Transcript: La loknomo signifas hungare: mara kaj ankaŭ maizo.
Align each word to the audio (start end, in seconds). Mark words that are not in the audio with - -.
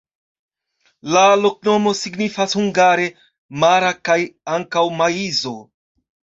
La 1.15 1.21
loknomo 1.41 1.93
signifas 1.99 2.57
hungare: 2.61 3.07
mara 3.67 3.95
kaj 4.11 4.19
ankaŭ 4.59 4.87
maizo. 4.99 5.57